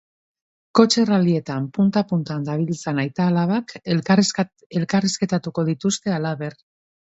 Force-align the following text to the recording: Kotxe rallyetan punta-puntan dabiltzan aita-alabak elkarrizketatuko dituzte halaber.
Kotxe 0.77 1.03
rallyetan 1.09 1.67
punta-puntan 1.75 2.47
dabiltzan 2.49 3.03
aita-alabak 3.05 3.77
elkarrizketatuko 4.71 5.71
dituzte 5.73 6.19
halaber. 6.21 6.61